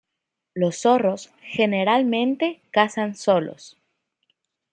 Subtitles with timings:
[0.55, 3.77] Los zorros generalmente cazan solos.